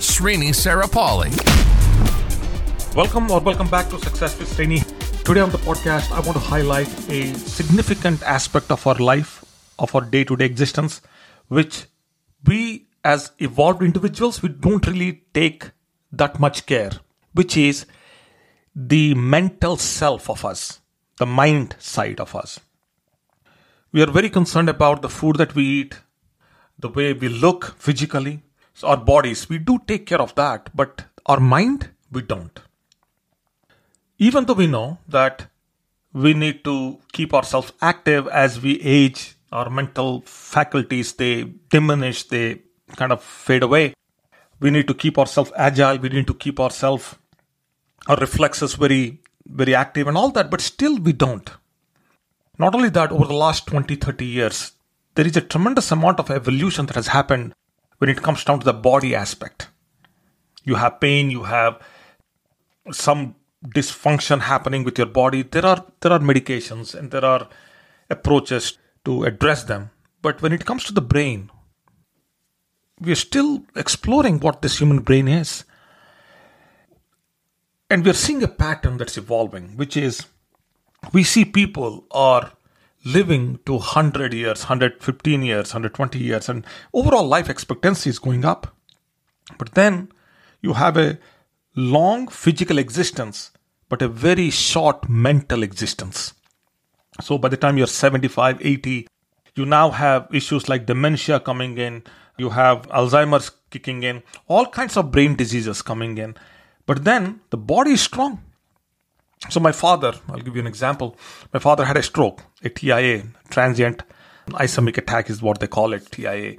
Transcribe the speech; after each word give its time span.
Srini 0.00 0.48
Sarapalli. 0.48 1.30
Welcome 2.96 3.30
or 3.30 3.38
welcome 3.40 3.68
back 3.68 3.90
to 3.90 3.98
Success 3.98 4.38
with 4.38 4.48
Srini. 4.48 4.80
Today 5.24 5.40
on 5.40 5.50
the 5.50 5.58
podcast, 5.58 6.10
I 6.10 6.20
want 6.20 6.32
to 6.32 6.38
highlight 6.38 6.88
a 7.10 7.34
significant 7.34 8.22
aspect 8.22 8.70
of 8.70 8.86
our 8.86 8.94
life, 8.94 9.44
of 9.78 9.94
our 9.94 10.00
day 10.00 10.24
to 10.24 10.36
day 10.36 10.46
existence, 10.46 11.02
which 11.48 11.84
we 12.46 12.86
as 13.04 13.32
evolved 13.40 13.82
individuals, 13.82 14.42
we 14.42 14.48
don't 14.48 14.86
really 14.86 15.22
take 15.34 15.70
that 16.12 16.40
much 16.40 16.64
care, 16.64 16.92
which 17.34 17.58
is 17.58 17.84
the 18.74 19.14
mental 19.14 19.76
self 19.76 20.30
of 20.30 20.46
us, 20.46 20.80
the 21.18 21.26
mind 21.26 21.76
side 21.78 22.20
of 22.20 22.34
us. 22.34 22.58
We 23.92 24.02
are 24.02 24.10
very 24.10 24.30
concerned 24.30 24.70
about 24.70 25.02
the 25.02 25.10
food 25.10 25.36
that 25.36 25.54
we 25.54 25.64
eat, 25.64 26.00
the 26.78 26.88
way 26.88 27.12
we 27.12 27.28
look 27.28 27.74
physically, 27.78 28.42
so 28.80 28.88
our 28.88 28.96
bodies. 29.12 29.48
We 29.52 29.58
do 29.58 29.78
take 29.86 30.04
care 30.06 30.20
of 30.20 30.34
that, 30.34 30.74
but 30.74 31.04
our 31.26 31.40
mind, 31.40 31.90
we 32.10 32.22
don't 32.22 32.60
even 34.20 34.44
though 34.44 34.58
we 34.60 34.66
know 34.66 34.98
that 35.08 35.46
we 36.12 36.34
need 36.34 36.62
to 36.62 36.98
keep 37.12 37.32
ourselves 37.32 37.72
active 37.80 38.28
as 38.28 38.60
we 38.60 38.78
age, 38.82 39.34
our 39.50 39.70
mental 39.70 40.22
faculties 40.26 41.14
they 41.14 41.44
diminish, 41.70 42.24
they 42.24 42.60
kind 42.96 43.12
of 43.12 43.22
fade 43.22 43.62
away. 43.62 43.94
We 44.60 44.70
need 44.70 44.86
to 44.88 44.94
keep 44.94 45.18
ourselves 45.18 45.50
agile, 45.56 45.98
we 45.98 46.10
need 46.10 46.26
to 46.26 46.34
keep 46.34 46.60
ourselves 46.60 47.16
our 48.06 48.16
reflexes 48.16 48.74
very 48.74 49.20
very 49.46 49.74
active 49.74 50.06
and 50.06 50.16
all 50.16 50.30
that, 50.30 50.50
but 50.50 50.60
still 50.60 50.98
we 50.98 51.12
don't. 51.12 51.50
Not 52.58 52.74
only 52.74 52.90
that, 52.90 53.10
over 53.10 53.24
the 53.24 53.34
last 53.34 53.66
20, 53.66 53.96
30 53.96 54.24
years, 54.24 54.72
there 55.14 55.26
is 55.26 55.36
a 55.36 55.40
tremendous 55.40 55.90
amount 55.90 56.20
of 56.20 56.30
evolution 56.30 56.86
that 56.86 56.94
has 56.94 57.08
happened 57.08 57.54
when 58.00 58.10
it 58.10 58.22
comes 58.22 58.44
down 58.44 58.58
to 58.58 58.64
the 58.64 58.72
body 58.72 59.14
aspect. 59.14 59.68
You 60.64 60.76
have 60.76 61.00
pain, 61.00 61.30
you 61.30 61.44
have 61.44 61.80
some 62.90 63.36
dysfunction 63.64 64.40
happening 64.40 64.84
with 64.84 64.96
your 64.98 65.06
body. 65.06 65.42
There 65.42 65.66
are 65.66 65.84
there 66.00 66.12
are 66.12 66.18
medications 66.18 66.94
and 66.94 67.10
there 67.10 67.24
are 67.24 67.48
approaches 68.08 68.78
to 69.04 69.24
address 69.24 69.64
them. 69.64 69.90
But 70.22 70.42
when 70.42 70.52
it 70.52 70.64
comes 70.64 70.84
to 70.84 70.92
the 70.92 71.02
brain 71.02 71.50
we 73.00 73.12
are 73.12 73.26
still 73.26 73.64
exploring 73.74 74.38
what 74.40 74.60
this 74.60 74.78
human 74.78 75.00
brain 75.00 75.26
is. 75.26 75.64
And 77.88 78.04
we 78.04 78.10
are 78.10 78.14
seeing 78.14 78.42
a 78.42 78.48
pattern 78.48 78.98
that's 78.98 79.18
evolving 79.18 79.76
which 79.76 79.96
is 79.96 80.26
we 81.12 81.24
see 81.24 81.44
people 81.44 82.04
are 82.10 82.52
living 83.04 83.58
to 83.64 83.74
100 83.74 84.34
years 84.34 84.64
115 84.64 85.42
years 85.42 85.72
120 85.72 86.18
years 86.18 86.48
and 86.48 86.66
overall 86.92 87.26
life 87.26 87.48
expectancy 87.48 88.10
is 88.10 88.18
going 88.18 88.44
up 88.44 88.76
but 89.58 89.74
then 89.74 90.10
you 90.60 90.74
have 90.74 90.96
a 90.96 91.18
long 91.74 92.28
physical 92.28 92.78
existence, 92.78 93.50
but 93.88 94.02
a 94.02 94.08
very 94.08 94.50
short 94.50 95.08
mental 95.08 95.62
existence. 95.62 96.34
So 97.20 97.38
by 97.38 97.48
the 97.48 97.56
time 97.56 97.78
you're 97.78 97.86
75, 97.86 98.64
80, 98.64 99.08
you 99.56 99.66
now 99.66 99.90
have 99.90 100.28
issues 100.32 100.68
like 100.68 100.86
dementia 100.86 101.40
coming 101.40 101.76
in, 101.78 102.04
you 102.38 102.50
have 102.50 102.88
Alzheimer's 102.88 103.50
kicking 103.70 104.02
in, 104.02 104.22
all 104.48 104.66
kinds 104.66 104.96
of 104.96 105.10
brain 105.10 105.36
diseases 105.36 105.82
coming 105.82 106.18
in. 106.18 106.36
But 106.86 107.04
then 107.04 107.40
the 107.50 107.56
body 107.56 107.92
is 107.92 108.00
strong. 108.00 108.42
So 109.48 109.58
my 109.58 109.72
father, 109.72 110.14
I'll 110.28 110.38
give 110.38 110.54
you 110.54 110.60
an 110.60 110.66
example. 110.66 111.16
My 111.52 111.60
father 111.60 111.84
had 111.86 111.96
a 111.96 112.02
stroke, 112.02 112.42
a 112.62 112.68
TIA, 112.68 113.24
transient 113.48 114.02
ischemic 114.52 114.98
attack 114.98 115.30
is 115.30 115.42
what 115.42 115.60
they 115.60 115.66
call 115.66 115.92
it, 115.92 116.10
TIA. 116.10 116.56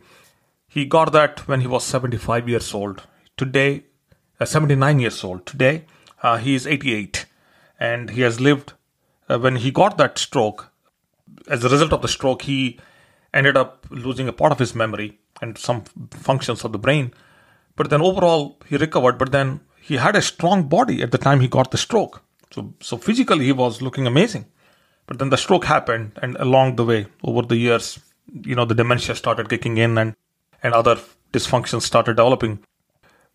He 0.68 0.86
got 0.86 1.12
that 1.12 1.48
when 1.48 1.62
he 1.62 1.68
was 1.68 1.84
75 1.84 2.48
years 2.48 2.74
old. 2.74 3.04
Today, 3.38 3.84
uh, 4.40 4.46
79 4.46 5.00
years 5.00 5.24
old. 5.24 5.46
Today, 5.46 5.86
uh, 6.24 6.38
he 6.38 6.56
is 6.56 6.68
88, 6.68 7.26
and 7.80 8.12
he 8.12 8.22
has 8.22 8.40
lived. 8.40 8.74
Uh, 9.28 9.40
when 9.40 9.58
he 9.58 9.72
got 9.72 9.98
that 9.98 10.18
stroke, 10.18 10.72
as 11.48 11.64
a 11.64 11.70
result 11.70 11.94
of 11.94 12.02
the 12.02 12.08
stroke, 12.08 12.44
he 12.44 12.80
ended 13.34 13.58
up 13.58 13.86
losing 13.90 14.28
a 14.28 14.34
part 14.34 14.52
of 14.52 14.60
his 14.60 14.76
memory 14.76 15.20
and 15.42 15.58
some 15.58 15.84
functions 16.12 16.64
of 16.64 16.72
the 16.72 16.80
brain. 16.80 17.14
But 17.76 17.90
then 17.90 18.02
overall, 18.02 18.60
he 18.68 18.78
recovered. 18.78 19.18
But 19.18 19.32
then 19.32 19.62
he 19.82 19.98
had 19.98 20.16
a 20.16 20.22
strong 20.22 20.68
body 20.68 21.02
at 21.02 21.12
the 21.12 21.18
time 21.18 21.40
he 21.40 21.48
got 21.48 21.72
the 21.72 21.78
stroke. 21.78 22.22
So, 22.52 22.74
so 22.82 22.98
physically, 22.98 23.46
he 23.46 23.52
was 23.52 23.82
looking 23.82 24.08
amazing. 24.08 24.46
But 25.08 25.20
then 25.20 25.30
the 25.30 25.38
stroke 25.38 25.66
happened, 25.66 26.20
and 26.22 26.36
along 26.38 26.76
the 26.76 26.86
way, 26.86 27.08
over 27.24 27.42
the 27.42 27.58
years, 27.58 28.00
you 28.32 28.56
know, 28.56 28.66
the 28.66 28.76
dementia 28.76 29.16
started 29.16 29.50
kicking 29.50 29.78
in, 29.78 29.98
and 29.98 30.16
and 30.64 30.74
other 30.74 30.98
dysfunctions 31.34 31.82
started 31.82 32.18
developing. 32.18 32.60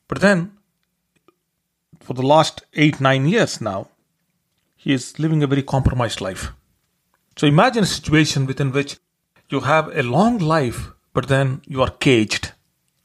But 0.09 0.21
then 0.21 0.53
for 2.01 2.15
the 2.15 2.23
last 2.23 2.63
eight, 2.75 3.01
nine 3.01 3.27
years 3.27 3.61
now, 3.61 3.89
he 4.77 4.93
is 4.93 5.19
living 5.19 5.43
a 5.43 5.47
very 5.47 5.63
compromised 5.63 6.21
life. 6.21 6.53
So 7.37 7.47
imagine 7.47 7.83
a 7.83 7.87
situation 7.87 8.47
within 8.47 8.73
which 8.73 8.99
you 9.49 9.61
have 9.61 9.95
a 9.97 10.03
long 10.03 10.39
life, 10.39 10.93
but 11.13 11.29
then 11.29 11.63
you 11.67 11.83
are 11.83 11.91
caged 11.91 12.53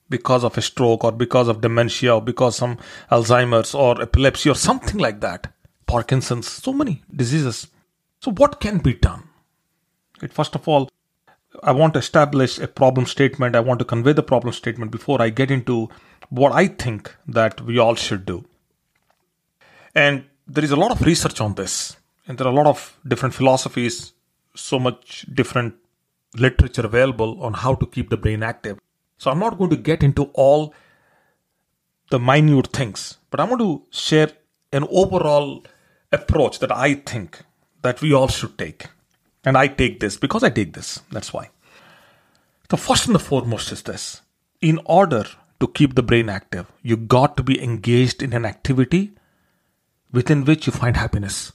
because 0.09 0.43
of 0.43 0.57
a 0.57 0.61
stroke 0.61 1.03
or 1.03 1.11
because 1.11 1.47
of 1.47 1.61
dementia 1.61 2.15
or 2.15 2.21
because 2.21 2.55
some 2.57 2.77
Alzheimer's 3.09 3.73
or 3.73 4.01
epilepsy 4.01 4.49
or 4.49 4.55
something 4.55 4.99
like 4.99 5.21
that. 5.21 5.51
Parkinson's, 5.91 6.47
so 6.47 6.71
many 6.71 7.01
diseases. 7.21 7.67
So 8.21 8.31
what 8.31 8.59
can 8.61 8.77
be 8.77 8.93
done? 8.93 9.23
It, 10.21 10.31
first 10.31 10.55
of 10.55 10.67
all, 10.67 10.89
I 11.63 11.71
want 11.73 11.93
to 11.95 11.99
establish 11.99 12.59
a 12.59 12.67
problem 12.67 13.05
statement. 13.05 13.55
I 13.55 13.59
want 13.59 13.79
to 13.79 13.85
convey 13.85 14.13
the 14.13 14.23
problem 14.23 14.53
statement 14.53 14.91
before 14.91 15.21
I 15.21 15.29
get 15.29 15.51
into 15.51 15.89
what 16.29 16.53
I 16.53 16.67
think 16.67 17.13
that 17.27 17.59
we 17.61 17.77
all 17.77 17.95
should 17.95 18.25
do. 18.25 18.45
And 19.93 20.23
there 20.47 20.63
is 20.63 20.71
a 20.71 20.81
lot 20.83 20.91
of 20.91 21.01
research 21.01 21.41
on 21.41 21.55
this, 21.55 21.97
and 22.25 22.37
there 22.37 22.47
are 22.47 22.53
a 22.53 22.59
lot 22.61 22.67
of 22.67 22.97
different 23.05 23.35
philosophies, 23.35 24.13
so 24.55 24.79
much 24.79 25.25
different 25.33 25.75
literature 26.35 26.85
available 26.85 27.43
on 27.43 27.53
how 27.53 27.75
to 27.75 27.85
keep 27.85 28.09
the 28.09 28.17
brain 28.17 28.43
active. 28.43 28.79
So 29.17 29.29
I'm 29.29 29.39
not 29.39 29.57
going 29.57 29.71
to 29.71 29.81
get 29.89 30.03
into 30.03 30.23
all 30.33 30.73
the 32.09 32.19
minute 32.19 32.67
things, 32.67 33.17
but 33.29 33.41
I'm 33.41 33.49
going 33.49 33.59
to 33.59 33.83
share 33.89 34.31
an 34.71 34.85
overall 34.89 35.63
approach 36.11 36.59
that 36.59 36.75
I 36.75 36.95
think 36.95 37.39
that 37.81 38.01
we 38.01 38.13
all 38.13 38.27
should 38.27 38.57
take. 38.57 38.87
And 39.43 39.57
I 39.57 39.67
take 39.67 39.99
this 39.99 40.17
because 40.17 40.43
I 40.43 40.49
take 40.49 40.73
this. 40.73 41.01
That's 41.11 41.33
why. 41.33 41.49
The 42.69 42.77
first 42.77 43.07
and 43.07 43.15
the 43.15 43.19
foremost 43.19 43.71
is 43.71 43.83
this. 43.83 44.21
In 44.61 44.79
order 44.85 45.25
to 45.59 45.67
keep 45.67 45.95
the 45.95 46.03
brain 46.03 46.29
active, 46.29 46.71
you 46.83 46.95
got 46.97 47.35
to 47.37 47.43
be 47.43 47.61
engaged 47.61 48.21
in 48.21 48.33
an 48.33 48.45
activity 48.45 49.13
within 50.11 50.45
which 50.45 50.67
you 50.67 50.73
find 50.73 50.95
happiness. 50.95 51.53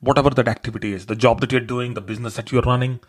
Whatever 0.00 0.30
that 0.30 0.48
activity 0.48 0.92
is, 0.92 1.06
the 1.06 1.16
job 1.16 1.40
that 1.40 1.52
you're 1.52 1.60
doing, 1.60 1.94
the 1.94 2.00
business 2.00 2.36
that 2.36 2.52
you're 2.52 2.62
running, 2.62 3.00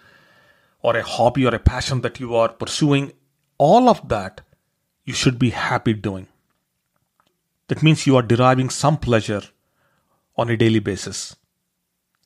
or 0.82 0.96
a 0.96 1.04
hobby 1.04 1.46
or 1.46 1.54
a 1.54 1.60
passion 1.60 2.02
that 2.02 2.20
you 2.20 2.36
are 2.36 2.50
pursuing, 2.50 3.12
all 3.58 3.90
of 3.90 4.08
that 4.10 4.42
you 5.06 5.14
should 5.14 5.38
be 5.38 5.50
happy 5.50 5.94
doing. 5.94 6.28
That 7.68 7.84
means 7.84 8.08
you 8.08 8.16
are 8.16 8.24
deriving 8.24 8.70
some 8.70 8.98
pleasure 8.98 9.44
on 10.40 10.50
a 10.50 10.58
daily 10.58 10.80
basis. 10.80 11.36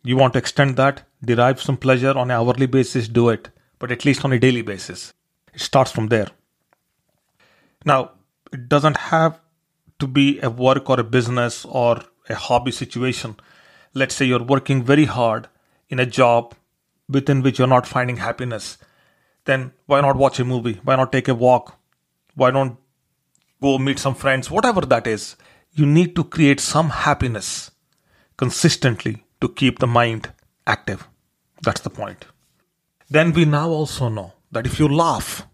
You 0.04 0.18
want 0.18 0.34
to 0.34 0.40
extend 0.40 0.78
that, 0.78 1.04
derive 1.24 1.62
some 1.62 1.78
pleasure 1.78 2.12
on 2.12 2.30
an 2.30 2.38
hourly 2.38 2.66
basis, 2.66 3.08
do 3.08 3.30
it, 3.30 3.50
but 3.80 3.92
at 3.92 4.06
least 4.06 4.24
on 4.24 4.34
a 4.34 4.40
daily 4.40 4.62
basis. 4.62 5.14
It 5.54 5.62
starts 5.62 5.92
from 5.92 6.08
there. 6.08 6.28
Now, 7.86 8.12
it 8.52 8.70
doesn't 8.70 8.98
have 8.98 9.40
to 10.00 10.08
be 10.08 10.40
a 10.42 10.50
work 10.50 10.90
or 10.90 11.00
a 11.00 11.04
business 11.04 11.66
or 11.66 12.04
a 12.30 12.36
hobby 12.36 12.72
situation. 12.72 13.36
Let's 13.94 14.16
say 14.16 14.26
you're 14.26 14.44
working 14.44 14.84
very 14.84 15.06
hard 15.06 15.48
in 15.90 16.00
a 16.00 16.06
job 16.06 16.56
within 17.10 17.42
which 17.42 17.60
you're 17.60 17.68
not 17.68 17.88
finding 17.88 18.18
happiness. 18.18 18.78
Then 19.46 19.74
why 19.86 20.02
not 20.02 20.16
watch 20.16 20.40
a 20.40 20.46
movie? 20.46 20.80
Why 20.84 20.96
not 20.96 21.12
take 21.12 21.28
a 21.28 21.36
walk? 21.36 21.78
Why 22.36 22.52
not 22.52 22.78
go 23.62 23.78
meet 23.78 24.00
some 24.00 24.16
friends? 24.16 24.50
Whatever 24.50 24.82
that 24.82 25.08
is, 25.08 25.36
you 25.72 25.86
need 25.86 26.16
to 26.16 26.24
create 26.24 26.60
some 26.60 26.90
happiness 26.90 27.72
consistently 28.38 29.26
to 29.42 29.50
keep 29.50 29.80
the 29.80 29.88
mind 29.88 30.32
active. 30.66 31.08
That's 31.62 31.82
the 31.82 31.90
point. 31.90 32.26
Then 33.10 33.34
we 33.34 33.46
now 33.46 33.70
also 33.70 34.10
know 34.10 34.34
that 34.52 34.66
if 34.66 34.80
you 34.80 34.88
laugh 34.88 35.48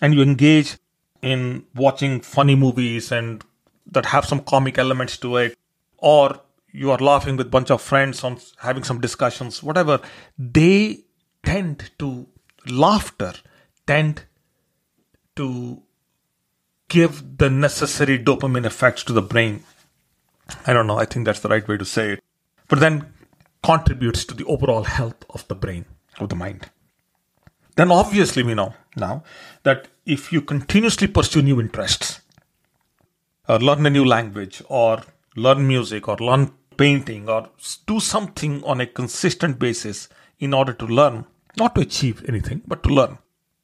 and 0.00 0.14
you 0.14 0.22
engage 0.22 0.78
in 1.20 1.64
watching 1.74 2.20
funny 2.20 2.54
movies 2.54 3.12
and 3.12 3.44
that 3.86 4.06
have 4.06 4.24
some 4.24 4.40
comic 4.40 4.78
elements 4.78 5.16
to 5.18 5.36
it, 5.36 5.56
or 5.98 6.40
you 6.72 6.90
are 6.90 6.98
laughing 6.98 7.36
with 7.36 7.50
bunch 7.50 7.70
of 7.70 7.80
friends 7.80 8.24
on 8.24 8.38
having 8.58 8.82
some 8.82 9.00
discussions, 9.00 9.62
whatever, 9.62 10.00
they 10.38 11.04
tend 11.44 11.90
to 11.98 12.26
laughter 12.66 13.34
tend 13.86 14.24
to 15.36 15.82
give 16.88 17.38
the 17.38 17.50
necessary 17.50 18.18
dopamine 18.18 18.66
effects 18.66 19.02
to 19.04 19.12
the 19.12 19.22
brain. 19.22 19.64
I 20.66 20.72
don't 20.72 20.86
know, 20.86 20.98
I 20.98 21.04
think 21.04 21.26
that's 21.26 21.40
the 21.40 21.48
right 21.48 21.66
way 21.66 21.76
to 21.76 21.84
say 21.84 22.12
it. 22.12 22.24
But 22.68 22.80
then 22.80 23.12
contributes 23.62 24.24
to 24.24 24.34
the 24.34 24.44
overall 24.44 24.84
health 24.84 25.24
of 25.30 25.46
the 25.48 25.54
brain, 25.54 25.84
of 26.18 26.28
the 26.28 26.36
mind. 26.36 26.70
Then 27.76 27.90
obviously 27.90 28.42
we 28.42 28.54
know 28.54 28.74
now 28.96 29.22
that 29.62 29.88
if 30.04 30.32
you 30.32 30.42
continuously 30.42 31.06
pursue 31.08 31.42
new 31.42 31.60
interests, 31.60 32.20
or 33.48 33.58
learn 33.58 33.86
a 33.86 33.90
new 33.90 34.04
language, 34.04 34.62
or 34.68 35.02
learn 35.36 35.66
music, 35.66 36.08
or 36.08 36.16
learn 36.16 36.52
painting, 36.76 37.28
or 37.28 37.48
do 37.86 38.00
something 38.00 38.62
on 38.64 38.80
a 38.80 38.86
consistent 38.86 39.58
basis 39.58 40.08
in 40.38 40.52
order 40.52 40.72
to 40.72 40.86
learn, 40.86 41.24
not 41.56 41.74
to 41.74 41.80
achieve 41.80 42.24
anything, 42.28 42.62
but 42.66 42.82
to 42.82 42.88
learn. 42.88 43.18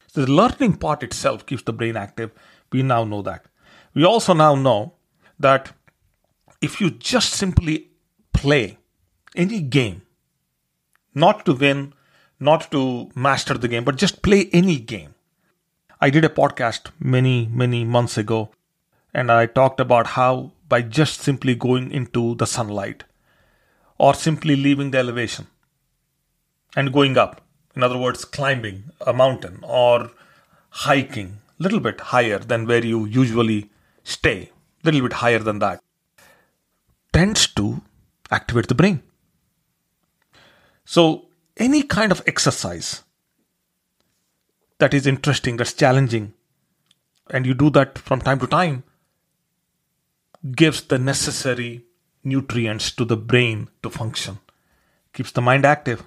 So 0.07 0.25
the 0.25 0.31
learning 0.31 0.77
part 0.77 1.03
itself 1.03 1.45
keeps 1.45 1.63
the 1.63 1.73
brain 1.73 1.95
active. 1.95 2.31
We 2.71 2.83
now 2.83 3.03
know 3.03 3.21
that. 3.23 3.45
We 3.93 4.05
also 4.05 4.33
now 4.33 4.55
know 4.55 4.93
that 5.39 5.71
if 6.61 6.81
you 6.81 6.89
just 6.91 7.33
simply 7.33 7.89
play 8.33 8.77
any 9.35 9.61
game, 9.61 10.01
not 11.13 11.45
to 11.45 11.53
win, 11.53 11.93
not 12.39 12.71
to 12.71 13.09
master 13.15 13.57
the 13.57 13.67
game, 13.67 13.83
but 13.83 13.97
just 13.97 14.21
play 14.21 14.49
any 14.51 14.77
game. 14.77 15.13
I 16.01 16.09
did 16.09 16.23
a 16.23 16.29
podcast 16.29 16.91
many, 16.99 17.47
many 17.51 17.83
months 17.83 18.17
ago, 18.17 18.51
and 19.13 19.31
I 19.31 19.45
talked 19.45 19.79
about 19.79 20.07
how 20.07 20.51
by 20.67 20.81
just 20.81 21.19
simply 21.19 21.55
going 21.55 21.91
into 21.91 22.35
the 22.35 22.45
sunlight 22.45 23.03
or 23.97 24.13
simply 24.13 24.55
leaving 24.55 24.91
the 24.91 24.99
elevation 24.99 25.47
and 26.75 26.93
going 26.93 27.17
up, 27.17 27.41
in 27.75 27.83
other 27.83 27.97
words, 27.97 28.23
climbing 28.23 28.83
a 29.05 29.13
mountain 29.13 29.59
or 29.63 30.11
hiking 30.69 31.39
a 31.59 31.63
little 31.63 31.79
bit 31.79 31.99
higher 31.99 32.39
than 32.39 32.67
where 32.67 32.85
you 32.85 33.05
usually 33.05 33.69
stay, 34.03 34.51
a 34.83 34.85
little 34.85 35.01
bit 35.01 35.13
higher 35.13 35.39
than 35.39 35.59
that, 35.59 35.81
tends 37.11 37.47
to 37.47 37.81
activate 38.31 38.67
the 38.67 38.75
brain. 38.75 39.01
So, 40.85 41.27
any 41.57 41.83
kind 41.83 42.11
of 42.11 42.23
exercise 42.25 43.03
that 44.79 44.93
is 44.93 45.05
interesting, 45.05 45.57
that's 45.57 45.73
challenging, 45.73 46.33
and 47.29 47.45
you 47.45 47.53
do 47.53 47.69
that 47.71 47.97
from 47.97 48.21
time 48.21 48.39
to 48.39 48.47
time, 48.47 48.83
gives 50.55 50.81
the 50.81 50.97
necessary 50.97 51.85
nutrients 52.23 52.91
to 52.93 53.05
the 53.05 53.17
brain 53.17 53.67
to 53.83 53.89
function, 53.89 54.39
keeps 55.13 55.31
the 55.31 55.41
mind 55.41 55.65
active. 55.65 56.03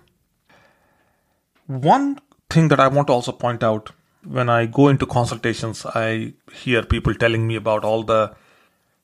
One 1.66 2.19
thing 2.50 2.69
that 2.69 2.81
I 2.81 2.88
want 2.88 3.08
to 3.08 3.12
also 3.12 3.32
point 3.32 3.62
out 3.62 3.93
when 4.25 4.49
I 4.49 4.66
go 4.66 4.88
into 4.88 5.06
consultations, 5.06 5.84
I 5.87 6.34
hear 6.52 6.82
people 6.82 7.14
telling 7.14 7.46
me 7.46 7.56
about 7.56 7.84
all 7.84 8.02
the 8.02 8.34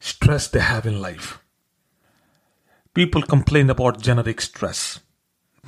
stress 0.00 0.48
they 0.48 0.60
have 0.60 0.86
in 0.86 1.00
life. 1.00 1.40
People 2.98 3.22
complain 3.22 3.70
about 3.70 4.02
generic 4.02 4.40
stress. 4.40 4.98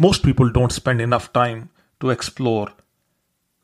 Most 0.00 0.24
people 0.24 0.50
don't 0.50 0.72
spend 0.72 1.00
enough 1.00 1.32
time 1.32 1.70
to 2.00 2.10
explore 2.10 2.72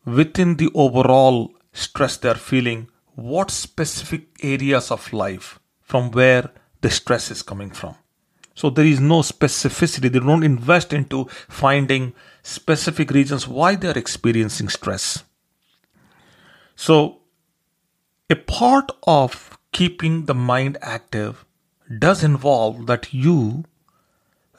within 0.05 0.55
the 0.55 0.71
overall 0.73 1.53
stress 1.73 2.17
they're 2.17 2.37
feeling 2.37 2.89
what 3.17 3.51
specific 3.51 4.29
areas 4.41 4.93
of 4.93 5.13
life 5.13 5.59
from 5.83 6.13
where 6.13 6.53
the 6.81 6.91
stress 6.91 7.33
is 7.33 7.43
coming 7.43 7.71
from. 7.71 7.97
So 8.55 8.71
there 8.71 8.87
is 8.87 9.01
no 9.01 9.23
specificity. 9.23 10.13
They 10.13 10.21
don't 10.21 10.45
invest 10.45 10.93
into 10.93 11.25
finding 11.49 12.15
specific 12.45 13.11
reasons 13.11 13.49
why 13.49 13.75
they're 13.75 13.99
experiencing 13.99 14.69
stress. 14.69 15.25
So 16.77 17.23
a 18.31 18.37
part 18.37 18.93
of 19.09 19.59
keeping 19.73 20.27
the 20.27 20.35
mind 20.35 20.79
active 20.83 21.46
does 21.99 22.25
involve 22.25 22.87
that 22.87 23.13
you 23.13 23.65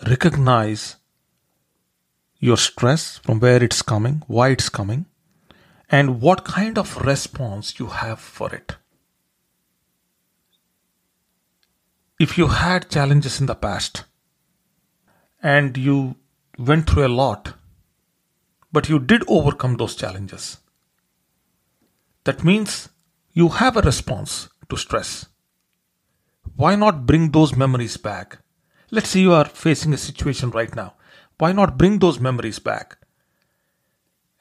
recognize 0.08 0.96
your 2.40 2.58
stress 2.58 3.18
from 3.18 3.40
where 3.40 3.64
it's 3.64 3.82
coming, 3.82 4.24
why 4.28 4.50
it's 4.50 4.70
coming, 4.70 5.06
and 5.90 6.22
what 6.22 6.46
kind 6.46 6.78
of 6.78 6.98
response 6.98 7.80
you 7.80 7.88
have 7.88 8.20
for 8.20 8.54
it. 8.54 8.76
if 12.20 12.38
you 12.38 12.48
had 12.48 12.90
challenges 12.90 13.40
in 13.40 13.46
the 13.46 13.56
past 13.56 14.04
and 15.42 15.78
you 15.78 16.16
went 16.58 16.90
through 16.90 17.06
a 17.06 17.18
lot, 17.24 17.54
but 18.72 18.90
you 18.90 19.00
did 19.00 19.24
overcome 19.28 19.78
those 19.78 19.96
challenges, 19.96 20.58
that 22.24 22.44
means 22.44 22.90
you 23.34 23.50
have 23.50 23.78
a 23.78 23.82
response 23.82 24.50
to 24.70 24.76
stress. 24.76 25.28
Why 26.56 26.76
not 26.76 27.06
bring 27.06 27.32
those 27.32 27.56
memories 27.56 27.98
back? 27.98 28.40
Let's 28.92 29.10
say 29.10 29.20
you 29.20 29.34
are 29.34 29.46
facing 29.46 29.94
a 29.94 29.98
situation 29.98 30.52
right 30.52 30.74
now. 30.76 30.96
Why 31.38 31.52
not 31.52 31.78
bring 31.78 32.00
those 32.00 32.20
memories 32.20 32.60
back 32.60 32.98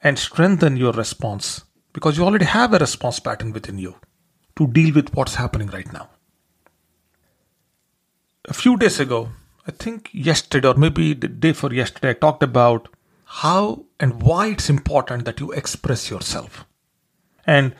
and 0.01 0.17
strengthen 0.17 0.77
your 0.77 0.93
response? 0.93 1.63
Because 1.93 2.17
you 2.17 2.23
already 2.23 2.45
have 2.45 2.73
a 2.73 2.79
response 2.79 3.19
pattern 3.19 3.51
within 3.51 3.77
you 3.77 3.95
to 4.55 4.67
deal 4.67 4.93
with 4.93 5.13
what's 5.13 5.35
happening 5.35 5.67
right 5.67 5.91
now 5.91 6.09
a 8.47 8.53
few 8.53 8.77
days 8.77 8.99
ago, 8.99 9.29
I 9.67 9.71
think 9.71 10.09
yesterday 10.13 10.67
or 10.67 10.75
maybe 10.75 11.13
the 11.13 11.27
day 11.27 11.53
for 11.53 11.73
yesterday, 11.73 12.11
I 12.11 12.13
talked 12.13 12.43
about 12.43 12.87
how 13.25 13.85
and 13.99 14.21
why 14.21 14.47
it's 14.47 14.69
important 14.69 15.25
that 15.25 15.39
you 15.39 15.51
express 15.51 16.09
yourself 16.09 16.65
and 17.45 17.75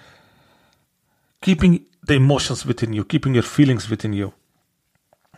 keeping 1.41 1.85
the 2.07 2.15
emotions 2.15 2.65
within 2.65 2.93
you, 2.93 3.03
keeping 3.05 3.33
your 3.33 3.43
feelings 3.43 3.89
within 3.89 4.13
you. 4.13 4.33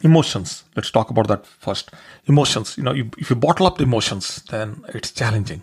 Emotions, 0.01 0.63
let's 0.75 0.91
talk 0.91 1.09
about 1.09 1.27
that 1.27 1.45
first. 1.45 1.91
Emotions, 2.25 2.77
you 2.77 2.83
know, 2.83 2.93
if 3.17 3.29
you 3.29 3.35
bottle 3.35 3.67
up 3.67 3.77
the 3.77 3.83
emotions, 3.83 4.43
then 4.49 4.83
it's 4.89 5.11
challenging, 5.11 5.61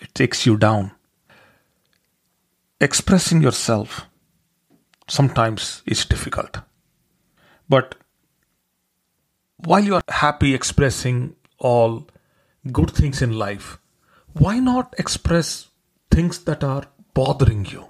it 0.00 0.14
takes 0.14 0.44
you 0.44 0.56
down. 0.56 0.90
Expressing 2.80 3.40
yourself 3.42 4.06
sometimes 5.08 5.82
is 5.86 6.04
difficult, 6.04 6.58
but 7.68 7.94
while 9.56 9.82
you 9.82 9.96
are 9.96 10.02
happy 10.08 10.54
expressing 10.54 11.34
all 11.58 12.06
good 12.70 12.90
things 12.90 13.22
in 13.22 13.38
life, 13.38 13.78
why 14.34 14.58
not 14.58 14.94
express 14.98 15.68
things 16.10 16.40
that 16.44 16.62
are 16.62 16.84
bothering 17.14 17.64
you? 17.64 17.88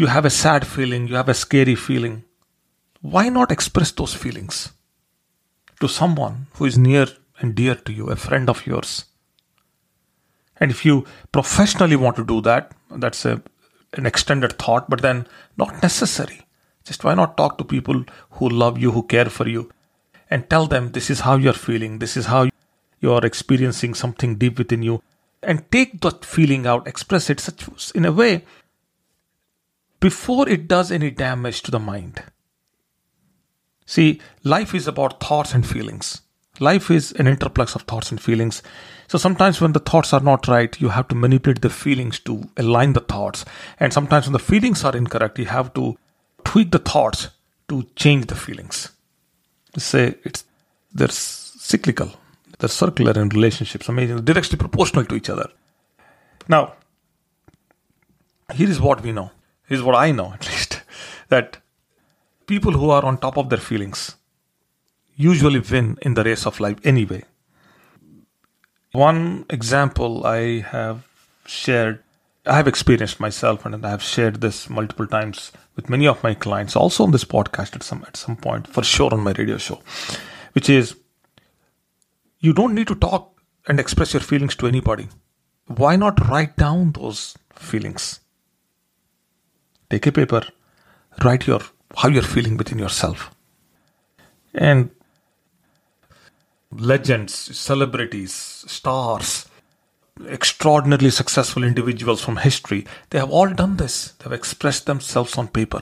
You 0.00 0.06
have 0.06 0.24
a 0.24 0.30
sad 0.30 0.66
feeling, 0.66 1.08
you 1.08 1.16
have 1.16 1.28
a 1.28 1.34
scary 1.34 1.74
feeling. 1.74 2.24
Why 3.02 3.28
not 3.28 3.52
express 3.52 3.90
those 3.90 4.14
feelings 4.14 4.72
to 5.78 5.88
someone 5.88 6.46
who 6.54 6.64
is 6.64 6.78
near 6.78 7.06
and 7.38 7.54
dear 7.54 7.74
to 7.74 7.92
you, 7.92 8.06
a 8.06 8.16
friend 8.16 8.48
of 8.48 8.66
yours? 8.66 9.04
And 10.56 10.70
if 10.70 10.86
you 10.86 11.04
professionally 11.32 11.96
want 11.96 12.16
to 12.16 12.24
do 12.24 12.40
that, 12.40 12.72
that's 12.90 13.26
a, 13.26 13.42
an 13.92 14.06
extended 14.06 14.58
thought, 14.58 14.88
but 14.88 15.02
then 15.02 15.26
not 15.58 15.82
necessary. 15.82 16.46
Just 16.82 17.04
why 17.04 17.12
not 17.12 17.36
talk 17.36 17.58
to 17.58 17.64
people 17.64 18.06
who 18.30 18.48
love 18.48 18.78
you, 18.78 18.92
who 18.92 19.02
care 19.02 19.28
for 19.28 19.46
you, 19.46 19.70
and 20.30 20.48
tell 20.48 20.66
them 20.66 20.92
this 20.92 21.10
is 21.10 21.20
how 21.20 21.36
you're 21.36 21.52
feeling, 21.52 21.98
this 21.98 22.16
is 22.16 22.24
how 22.24 22.48
you 23.00 23.12
are 23.12 23.26
experiencing 23.26 23.92
something 23.92 24.36
deep 24.36 24.56
within 24.56 24.82
you, 24.82 25.02
and 25.42 25.70
take 25.70 26.00
that 26.00 26.24
feeling 26.24 26.66
out, 26.66 26.88
express 26.88 27.28
it 27.28 27.38
such 27.38 27.92
in 27.94 28.06
a 28.06 28.12
way 28.12 28.46
before 30.00 30.48
it 30.48 30.66
does 30.66 30.90
any 30.90 31.10
damage 31.10 31.62
to 31.62 31.70
the 31.70 31.78
mind. 31.78 32.22
See, 33.86 34.20
life 34.44 34.74
is 34.74 34.88
about 34.88 35.20
thoughts 35.20 35.52
and 35.52 35.66
feelings. 35.66 36.22
Life 36.58 36.90
is 36.90 37.12
an 37.12 37.26
interplex 37.26 37.74
of 37.74 37.82
thoughts 37.82 38.10
and 38.10 38.20
feelings. 38.20 38.62
So 39.08 39.18
sometimes 39.18 39.60
when 39.60 39.72
the 39.72 39.80
thoughts 39.80 40.12
are 40.12 40.20
not 40.20 40.46
right, 40.46 40.80
you 40.80 40.90
have 40.90 41.08
to 41.08 41.14
manipulate 41.14 41.62
the 41.62 41.70
feelings 41.70 42.18
to 42.20 42.48
align 42.56 42.92
the 42.92 43.00
thoughts. 43.00 43.44
And 43.78 43.92
sometimes 43.92 44.26
when 44.26 44.32
the 44.32 44.38
feelings 44.38 44.84
are 44.84 44.96
incorrect, 44.96 45.38
you 45.38 45.46
have 45.46 45.74
to 45.74 45.98
tweak 46.44 46.70
the 46.70 46.78
thoughts 46.78 47.28
to 47.68 47.84
change 47.96 48.26
the 48.26 48.34
feelings. 48.34 48.90
Say 49.76 50.14
it's 50.24 50.44
they're 50.92 51.08
cyclical, 51.08 52.12
they're 52.58 52.68
circular 52.68 53.20
in 53.20 53.28
relationships, 53.28 53.88
amazing, 53.88 54.24
directly 54.24 54.58
proportional 54.58 55.04
to 55.04 55.14
each 55.14 55.30
other. 55.30 55.48
Now, 56.48 56.74
here 58.52 58.68
is 58.68 58.80
what 58.80 59.02
we 59.02 59.12
know. 59.12 59.30
Here's 59.70 59.84
what 59.84 59.94
I 59.94 60.10
know 60.10 60.32
at 60.34 60.46
least 60.50 60.82
that 61.28 61.58
people 62.46 62.72
who 62.72 62.90
are 62.90 63.04
on 63.04 63.18
top 63.18 63.38
of 63.38 63.48
their 63.48 63.64
feelings 63.70 64.16
usually 65.16 65.60
win 65.60 65.96
in 66.02 66.14
the 66.14 66.24
race 66.24 66.44
of 66.44 66.58
life 66.58 66.78
anyway. 66.84 67.22
One 68.92 69.46
example 69.48 70.26
I 70.26 70.60
have 70.60 71.06
shared 71.46 72.02
I 72.46 72.56
have 72.56 72.66
experienced 72.66 73.20
myself, 73.20 73.66
and 73.66 73.84
I 73.84 73.90
have 73.90 74.02
shared 74.02 74.40
this 74.40 74.70
multiple 74.70 75.06
times 75.06 75.52
with 75.76 75.90
many 75.90 76.06
of 76.06 76.22
my 76.22 76.32
clients, 76.32 76.74
also 76.74 77.04
on 77.04 77.10
this 77.10 77.24
podcast 77.24 77.76
at 77.76 77.82
some 77.82 78.02
at 78.08 78.16
some 78.16 78.36
point, 78.36 78.66
for 78.66 78.82
sure 78.82 79.12
on 79.12 79.20
my 79.20 79.32
radio 79.32 79.58
show, 79.58 79.82
which 80.54 80.70
is 80.70 80.96
you 82.40 82.54
don't 82.54 82.74
need 82.74 82.88
to 82.88 82.94
talk 82.94 83.38
and 83.68 83.78
express 83.78 84.14
your 84.14 84.22
feelings 84.22 84.56
to 84.56 84.66
anybody. 84.66 85.08
Why 85.66 85.96
not 85.96 86.28
write 86.28 86.56
down 86.56 86.92
those 86.92 87.36
feelings? 87.54 88.20
Take 89.90 90.06
a 90.06 90.12
paper, 90.12 90.42
write 91.24 91.46
your 91.46 91.60
how 91.96 92.08
you're 92.08 92.22
feeling 92.22 92.56
within 92.56 92.78
yourself. 92.78 93.30
And 94.54 94.90
legends, 96.70 97.34
celebrities, 97.34 98.32
stars, 98.32 99.48
extraordinarily 100.28 101.10
successful 101.10 101.64
individuals 101.64 102.22
from 102.22 102.36
history, 102.36 102.86
they 103.10 103.18
have 103.18 103.30
all 103.30 103.48
done 103.48 103.76
this. 103.76 104.12
They 104.18 104.24
have 104.24 104.32
expressed 104.32 104.86
themselves 104.86 105.36
on 105.36 105.48
paper. 105.48 105.80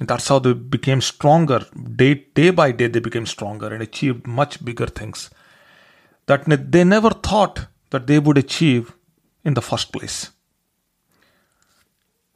And 0.00 0.08
that's 0.08 0.26
how 0.26 0.40
they 0.40 0.54
became 0.54 1.00
stronger. 1.00 1.66
Day, 1.96 2.26
day 2.34 2.50
by 2.50 2.72
day, 2.72 2.88
they 2.88 2.98
became 2.98 3.26
stronger 3.26 3.72
and 3.72 3.82
achieved 3.82 4.26
much 4.26 4.64
bigger 4.64 4.86
things 4.86 5.30
that 6.26 6.44
they 6.72 6.84
never 6.84 7.10
thought 7.10 7.66
that 7.90 8.06
they 8.06 8.18
would 8.18 8.38
achieve 8.38 8.92
in 9.44 9.54
the 9.54 9.62
first 9.62 9.92
place. 9.92 10.30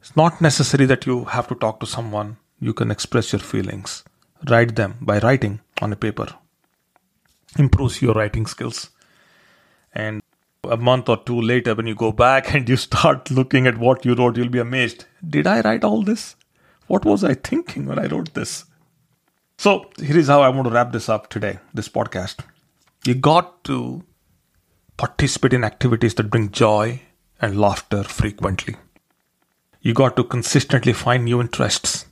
It's 0.01 0.15
not 0.15 0.41
necessary 0.41 0.85
that 0.85 1.05
you 1.05 1.25
have 1.25 1.47
to 1.49 1.55
talk 1.55 1.79
to 1.79 1.85
someone. 1.85 2.37
You 2.59 2.73
can 2.73 2.91
express 2.91 3.33
your 3.33 3.39
feelings. 3.39 4.03
Write 4.49 4.75
them 4.75 4.97
by 5.01 5.19
writing 5.19 5.59
on 5.81 5.91
a 5.91 5.97
paper. 5.97 6.27
Improves 7.57 8.01
your 8.01 8.13
writing 8.13 8.45
skills. 8.45 8.89
And 9.93 10.21
a 10.63 10.77
month 10.77 11.09
or 11.09 11.17
two 11.17 11.41
later, 11.41 11.75
when 11.75 11.87
you 11.87 11.95
go 11.95 12.11
back 12.11 12.53
and 12.53 12.67
you 12.69 12.77
start 12.77 13.29
looking 13.29 13.67
at 13.67 13.77
what 13.77 14.05
you 14.05 14.15
wrote, 14.15 14.37
you'll 14.37 14.49
be 14.49 14.59
amazed. 14.59 15.05
Did 15.27 15.47
I 15.47 15.61
write 15.61 15.83
all 15.83 16.01
this? 16.01 16.35
What 16.87 17.05
was 17.05 17.23
I 17.23 17.33
thinking 17.33 17.85
when 17.85 17.99
I 17.99 18.07
wrote 18.07 18.33
this? 18.33 18.65
So, 19.57 19.89
here 19.99 20.17
is 20.17 20.27
how 20.27 20.41
I 20.41 20.49
want 20.49 20.67
to 20.67 20.73
wrap 20.73 20.93
this 20.93 21.09
up 21.09 21.29
today, 21.29 21.59
this 21.73 21.89
podcast. 21.89 22.39
You 23.05 23.15
got 23.15 23.63
to 23.65 24.03
participate 24.95 25.53
in 25.53 25.63
activities 25.65 26.13
that 26.15 26.29
bring 26.29 26.51
joy 26.51 27.01
and 27.41 27.59
laughter 27.59 28.03
frequently. 28.03 28.77
You 29.81 29.93
got 29.93 30.15
to 30.17 30.23
consistently 30.23 30.93
find 30.93 31.25
new 31.25 31.39
interests 31.39 32.05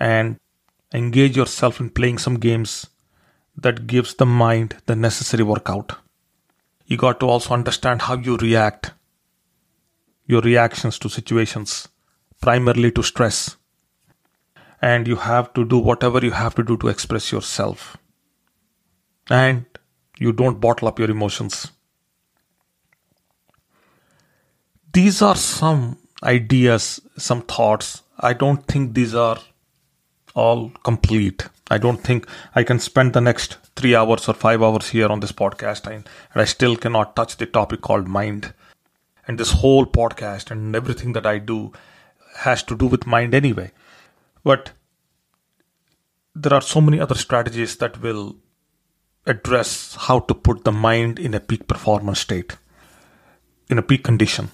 and 0.00 0.38
engage 0.92 1.36
yourself 1.36 1.80
in 1.80 1.90
playing 1.90 2.18
some 2.18 2.38
games 2.38 2.86
that 3.56 3.86
gives 3.86 4.14
the 4.14 4.24
mind 4.24 4.76
the 4.86 4.96
necessary 4.96 5.44
workout. 5.44 5.96
You 6.86 6.96
got 6.96 7.20
to 7.20 7.26
also 7.26 7.52
understand 7.52 8.02
how 8.02 8.16
you 8.16 8.36
react, 8.38 8.92
your 10.26 10.40
reactions 10.40 10.98
to 11.00 11.10
situations, 11.10 11.88
primarily 12.40 12.90
to 12.92 13.02
stress. 13.02 13.56
And 14.80 15.06
you 15.06 15.16
have 15.16 15.52
to 15.54 15.64
do 15.64 15.78
whatever 15.78 16.20
you 16.24 16.30
have 16.30 16.54
to 16.54 16.62
do 16.62 16.76
to 16.78 16.88
express 16.88 17.32
yourself. 17.32 17.96
And 19.28 19.66
you 20.18 20.32
don't 20.32 20.60
bottle 20.60 20.88
up 20.88 20.98
your 20.98 21.10
emotions. 21.10 21.70
These 24.92 25.20
are 25.20 25.36
some 25.36 25.98
ideas, 26.22 27.00
some 27.16 27.42
thoughts. 27.42 28.02
I 28.18 28.32
don't 28.32 28.66
think 28.66 28.94
these 28.94 29.14
are 29.14 29.38
all 30.34 30.70
complete. 30.82 31.46
I 31.70 31.78
don't 31.78 32.02
think 32.02 32.26
I 32.54 32.62
can 32.62 32.78
spend 32.78 33.12
the 33.12 33.20
next 33.20 33.58
three 33.76 33.94
hours 33.94 34.28
or 34.28 34.34
five 34.34 34.62
hours 34.62 34.88
here 34.88 35.08
on 35.08 35.20
this 35.20 35.32
podcast 35.32 35.86
and, 35.86 36.08
I 36.34 36.44
still 36.44 36.76
cannot 36.76 37.16
touch 37.16 37.36
the 37.36 37.46
topic 37.46 37.80
called 37.80 38.08
mind. 38.08 38.54
And 39.26 39.38
this 39.38 39.52
whole 39.52 39.84
podcast 39.84 40.50
and 40.50 40.74
everything 40.74 41.12
that 41.12 41.26
I 41.26 41.38
do 41.38 41.72
has 42.38 42.62
to 42.64 42.76
do 42.76 42.86
with 42.86 43.06
mind 43.06 43.34
anyway. 43.34 43.72
But 44.42 44.72
there 46.34 46.54
are 46.54 46.62
so 46.62 46.80
many 46.80 47.00
other 47.00 47.16
strategies 47.16 47.76
that 47.76 48.00
will 48.00 48.36
address 49.26 49.96
how 49.96 50.20
to 50.20 50.34
put 50.34 50.64
the 50.64 50.72
mind 50.72 51.18
in 51.18 51.34
a 51.34 51.40
peak 51.40 51.66
performance 51.66 52.20
state, 52.20 52.56
in 53.68 53.78
a 53.78 53.82
peak 53.82 54.04
condition. 54.04 54.50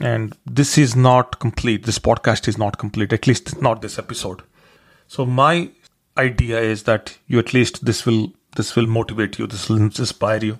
And 0.00 0.36
this 0.46 0.78
is 0.78 0.96
not 0.96 1.38
complete. 1.38 1.84
This 1.84 1.98
podcast 1.98 2.48
is 2.48 2.58
not 2.58 2.78
complete, 2.78 3.12
at 3.12 3.26
least 3.26 3.60
not 3.60 3.82
this 3.82 3.98
episode. 3.98 4.42
So 5.06 5.26
my 5.26 5.70
idea 6.16 6.60
is 6.60 6.84
that 6.84 7.18
you 7.26 7.38
at 7.38 7.54
least 7.54 7.84
this 7.84 8.06
will 8.06 8.32
this 8.54 8.76
will 8.76 8.86
motivate 8.86 9.38
you, 9.38 9.46
this 9.46 9.68
will 9.68 9.78
inspire 9.78 10.44
you. 10.44 10.58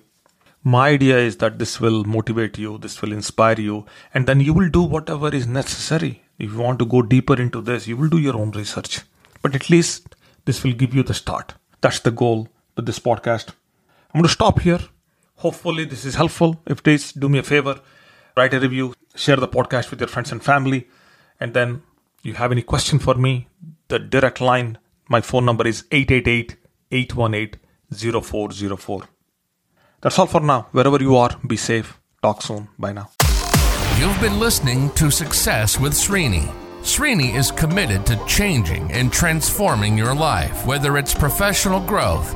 My 0.63 0.89
idea 0.89 1.17
is 1.17 1.37
that 1.37 1.59
this 1.59 1.79
will 1.79 2.03
motivate 2.05 2.57
you, 2.57 2.77
this 2.77 3.01
will 3.01 3.11
inspire 3.11 3.59
you, 3.59 3.85
and 4.13 4.25
then 4.25 4.39
you 4.39 4.53
will 4.53 4.69
do 4.69 4.81
whatever 4.81 5.33
is 5.33 5.45
necessary. 5.45 6.23
If 6.39 6.53
you 6.53 6.57
want 6.57 6.79
to 6.79 6.85
go 6.85 7.01
deeper 7.01 7.39
into 7.39 7.61
this, 7.61 7.87
you 7.87 7.97
will 7.97 8.09
do 8.09 8.17
your 8.17 8.35
own 8.35 8.51
research. 8.51 9.01
But 9.41 9.53
at 9.53 9.69
least 9.69 10.15
this 10.45 10.63
will 10.63 10.73
give 10.73 10.95
you 10.95 11.03
the 11.03 11.13
start. 11.13 11.53
That's 11.81 11.99
the 11.99 12.11
goal 12.11 12.47
with 12.75 12.85
this 12.85 12.99
podcast. 12.99 13.49
I'm 14.13 14.21
going 14.21 14.23
to 14.23 14.29
stop 14.29 14.61
here. 14.61 14.79
Hopefully, 15.35 15.85
this 15.85 16.05
is 16.05 16.15
helpful. 16.15 16.61
If 16.65 16.79
it 16.79 16.87
is, 16.87 17.11
do 17.11 17.27
me 17.27 17.39
a 17.39 17.43
favor, 17.43 17.79
write 18.35 18.53
a 18.53 18.59
review, 18.59 18.93
share 19.15 19.37
the 19.37 19.47
podcast 19.47 19.91
with 19.91 19.99
your 19.99 20.07
friends 20.07 20.31
and 20.31 20.43
family. 20.43 20.87
And 21.39 21.53
then 21.53 21.83
you 22.21 22.33
have 22.33 22.51
any 22.51 22.61
question 22.61 22.99
for 22.99 23.15
me, 23.15 23.47
the 23.87 23.99
direct 23.99 24.41
line, 24.41 24.77
my 25.09 25.21
phone 25.21 25.45
number 25.45 25.67
is 25.67 25.85
888 25.91 26.55
818 26.91 27.59
0404. 27.91 29.03
That's 30.01 30.19
all 30.19 30.25
for 30.27 30.41
now. 30.41 30.67
Wherever 30.71 31.01
you 31.01 31.15
are, 31.15 31.37
be 31.47 31.57
safe. 31.57 31.99
Talk 32.21 32.41
soon. 32.41 32.69
Bye 32.77 32.93
now. 32.93 33.09
You've 33.99 34.19
been 34.19 34.39
listening 34.39 34.89
to 34.91 35.11
Success 35.11 35.79
with 35.79 35.93
Srini. 35.93 36.51
Srini 36.81 37.35
is 37.35 37.51
committed 37.51 38.05
to 38.07 38.21
changing 38.25 38.91
and 38.91 39.13
transforming 39.13 39.97
your 39.97 40.13
life, 40.13 40.65
whether 40.65 40.97
it's 40.97 41.13
professional 41.13 41.79
growth, 41.79 42.35